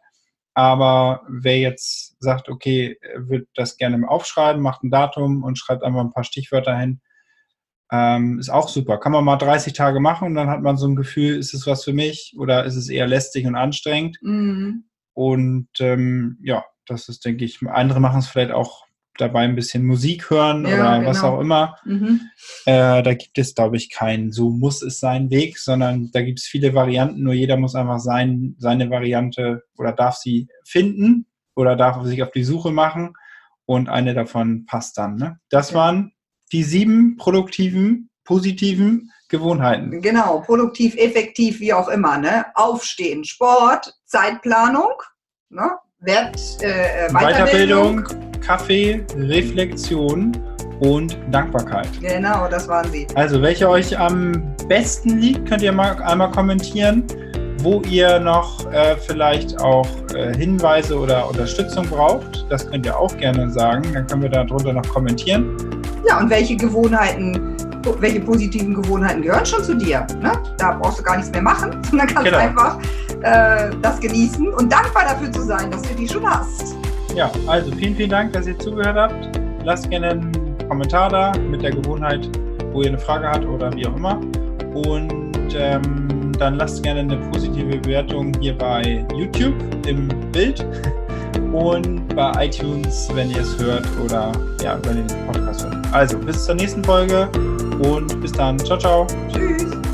Aber 0.53 1.21
wer 1.27 1.57
jetzt 1.57 2.15
sagt, 2.19 2.49
okay, 2.49 2.99
wird 3.15 3.47
das 3.55 3.77
gerne 3.77 4.07
aufschreiben, 4.07 4.61
macht 4.61 4.83
ein 4.83 4.91
Datum 4.91 5.43
und 5.43 5.57
schreibt 5.57 5.83
einfach 5.83 6.01
ein 6.01 6.11
paar 6.11 6.23
Stichwörter 6.23 6.77
hin, 6.77 7.01
Ähm, 7.91 8.39
ist 8.39 8.49
auch 8.49 8.69
super. 8.69 8.99
Kann 8.99 9.11
man 9.11 9.25
mal 9.25 9.37
30 9.37 9.73
Tage 9.73 9.99
machen 9.99 10.27
und 10.27 10.35
dann 10.35 10.49
hat 10.49 10.61
man 10.61 10.77
so 10.77 10.87
ein 10.87 10.95
Gefühl, 10.95 11.37
ist 11.37 11.53
es 11.53 11.65
was 11.65 11.83
für 11.83 11.93
mich 11.93 12.35
oder 12.37 12.65
ist 12.65 12.75
es 12.75 12.89
eher 12.89 13.07
lästig 13.07 13.47
und 13.47 13.55
anstrengend? 13.55 14.17
Mhm. 14.21 14.85
Und 15.13 15.69
ähm, 15.79 16.37
ja, 16.43 16.63
das 16.85 17.09
ist, 17.09 17.25
denke 17.25 17.45
ich, 17.45 17.59
andere 17.67 17.99
machen 17.99 18.19
es 18.19 18.27
vielleicht 18.27 18.51
auch 18.51 18.85
dabei 19.17 19.41
ein 19.41 19.55
bisschen 19.55 19.85
Musik 19.85 20.29
hören 20.29 20.65
ja, 20.65 20.75
oder 20.75 20.97
genau. 20.99 21.09
was 21.09 21.23
auch 21.23 21.39
immer. 21.39 21.75
Mhm. 21.83 22.21
Äh, 22.65 23.03
da 23.03 23.13
gibt 23.13 23.37
es, 23.37 23.53
glaube 23.53 23.77
ich, 23.77 23.89
keinen 23.89 24.31
so 24.31 24.49
muss 24.49 24.81
es 24.81 24.99
sein 24.99 25.29
Weg, 25.29 25.57
sondern 25.57 26.09
da 26.11 26.21
gibt 26.21 26.39
es 26.39 26.45
viele 26.45 26.73
Varianten. 26.73 27.23
Nur 27.23 27.33
jeder 27.33 27.57
muss 27.57 27.75
einfach 27.75 27.99
sein, 27.99 28.55
seine 28.59 28.89
Variante 28.89 29.63
oder 29.77 29.91
darf 29.91 30.15
sie 30.15 30.47
finden 30.63 31.25
oder 31.55 31.75
darf 31.75 32.03
sich 32.05 32.23
auf 32.23 32.31
die 32.31 32.43
Suche 32.43 32.71
machen 32.71 33.13
und 33.65 33.89
eine 33.89 34.13
davon 34.13 34.65
passt 34.65 34.97
dann. 34.97 35.15
Ne? 35.15 35.39
Das 35.49 35.71
ja. 35.71 35.77
waren 35.77 36.13
die 36.51 36.63
sieben 36.63 37.17
produktiven, 37.17 38.09
positiven 38.23 39.11
Gewohnheiten. 39.27 40.01
Genau, 40.01 40.39
produktiv, 40.39 40.95
effektiv, 40.95 41.59
wie 41.59 41.73
auch 41.73 41.87
immer. 41.87 42.17
Ne? 42.17 42.45
Aufstehen, 42.55 43.23
Sport, 43.23 43.93
Zeitplanung, 44.05 44.93
ne? 45.49 45.71
Wert, 46.01 46.39
äh, 46.61 47.07
äh 47.07 47.09
Weiterbildung, 47.11 48.03
Weiterbildung, 48.03 48.41
Kaffee, 48.41 49.05
Reflexion 49.15 50.31
und 50.79 51.17
Dankbarkeit. 51.29 51.89
Genau, 51.99 52.47
das 52.47 52.67
waren 52.67 52.89
sie. 52.91 53.05
Also, 53.15 53.41
welche 53.41 53.69
euch 53.69 53.97
am 53.97 54.55
besten 54.67 55.19
liegt, 55.19 55.47
könnt 55.47 55.61
ihr 55.61 55.71
mal 55.71 56.01
einmal 56.03 56.31
kommentieren. 56.31 57.03
Wo 57.61 57.81
ihr 57.81 58.21
noch 58.21 58.71
äh, 58.71 58.95
vielleicht 58.95 59.59
auch 59.59 59.85
äh, 60.15 60.33
Hinweise 60.37 60.97
oder 60.97 61.27
Unterstützung 61.27 61.85
braucht, 61.89 62.45
das 62.49 62.65
könnt 62.65 62.85
ihr 62.85 62.97
auch 62.97 63.15
gerne 63.17 63.49
sagen. 63.51 63.83
Dann 63.93 64.07
können 64.07 64.21
wir 64.21 64.29
darunter 64.29 64.71
noch 64.71 64.87
kommentieren. 64.87 65.57
Ja, 66.07 66.19
und 66.19 66.29
welche 66.29 66.55
Gewohnheiten, 66.55 67.55
welche 67.99 68.19
positiven 68.19 68.73
Gewohnheiten 68.73 69.21
gehören 69.21 69.45
schon 69.45 69.63
zu 69.63 69.75
dir? 69.75 70.05
Ne? 70.21 70.31
Da 70.57 70.73
brauchst 70.73 70.99
du 70.99 71.03
gar 71.03 71.17
nichts 71.17 71.31
mehr 71.31 71.41
machen, 71.41 71.71
sondern 71.89 72.07
kannst 72.07 72.25
genau. 72.25 72.37
einfach 72.37 72.79
äh, 73.21 73.69
das 73.81 73.99
genießen 73.99 74.47
und 74.53 74.71
dankbar 74.71 75.03
dafür 75.03 75.31
zu 75.31 75.41
sein, 75.41 75.71
dass 75.71 75.81
du 75.81 75.93
die 75.95 76.07
schon 76.07 76.25
hast. 76.29 76.75
Ja, 77.15 77.31
also 77.47 77.71
vielen, 77.71 77.95
vielen 77.95 78.09
Dank, 78.09 78.33
dass 78.33 78.47
ihr 78.47 78.57
zugehört 78.59 78.95
habt. 78.95 79.39
Lasst 79.63 79.89
gerne 79.89 80.11
einen 80.11 80.57
Kommentar 80.67 81.09
da 81.09 81.33
mit 81.37 81.61
der 81.61 81.71
Gewohnheit, 81.71 82.29
wo 82.71 82.81
ihr 82.81 82.89
eine 82.89 82.99
Frage 82.99 83.27
habt 83.27 83.45
oder 83.45 83.73
wie 83.73 83.85
auch 83.87 83.95
immer. 83.95 84.19
Und 84.73 85.55
ähm, 85.55 86.31
dann 86.37 86.55
lasst 86.55 86.83
gerne 86.83 87.01
eine 87.01 87.17
positive 87.31 87.77
Bewertung 87.77 88.31
hier 88.39 88.57
bei 88.57 89.05
YouTube 89.15 89.55
im 89.87 90.07
Bild 90.31 90.65
und 91.51 92.07
bei 92.15 92.45
iTunes, 92.45 93.09
wenn 93.13 93.29
ihr 93.31 93.41
es 93.41 93.57
hört 93.59 93.85
oder 94.03 94.31
ja, 94.61 94.77
ihr 94.97 95.03
den 95.03 95.25
Podcast 95.27 95.63
hört. 95.63 95.93
Also 95.93 96.17
bis 96.17 96.45
zur 96.45 96.55
nächsten 96.55 96.83
Folge 96.83 97.27
und 97.79 98.21
bis 98.21 98.31
dann. 98.31 98.59
Ciao, 98.59 98.77
ciao. 98.77 99.07
Tschüss. 99.31 99.88